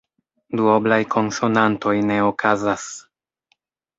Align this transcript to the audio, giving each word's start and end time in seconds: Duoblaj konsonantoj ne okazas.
Duoblaj 0.59 0.97
konsonantoj 1.15 1.93
ne 2.09 2.17
okazas. 2.31 2.87